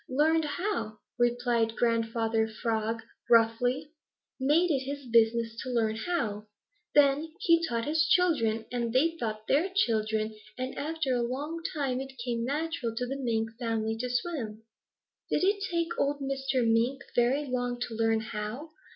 [0.09, 3.91] "Learned how," replied Grandfather Frog gruffly.
[4.39, 6.47] "Made it his business to learn how.
[6.95, 12.01] Then he taught his children, and they taught their children, and after a long time
[12.01, 14.63] it came natural to the Mink family to swim."
[15.29, 16.67] "Did it take old Mr.
[16.67, 18.71] Mink very long to learn how?"